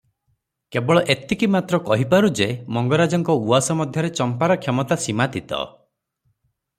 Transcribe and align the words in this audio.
କେବଳ 0.75 1.01
ଏତିକି 1.13 1.49
ମାତ୍ର 1.55 1.79
କହିପାରୁ 1.89 2.31
ଯେ, 2.41 2.47
ମଙ୍ଗରାଜଙ୍କ 2.77 3.35
ଉଆସ 3.43 3.77
ମଧ୍ୟରେ 3.83 4.11
ଚମ୍ପାର 4.21 4.57
କ୍ଷମତା 4.65 4.99
ସୀମାତୀତ। 5.07 5.63